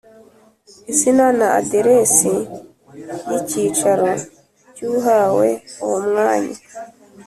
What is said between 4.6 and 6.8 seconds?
cy uwahawe uwo mwanya